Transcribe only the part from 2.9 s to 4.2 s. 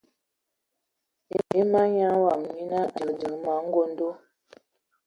a diŋ ma angondo.